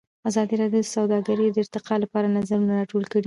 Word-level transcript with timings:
ازادي 0.29 0.55
راډیو 0.61 0.83
د 0.87 0.91
سوداګري 0.95 1.45
د 1.49 1.57
ارتقا 1.63 1.95
لپاره 2.03 2.33
نظرونه 2.37 2.73
راټول 2.79 3.03
کړي. 3.11 3.19